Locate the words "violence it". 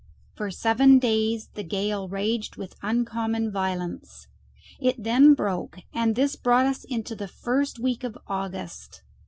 3.51-5.03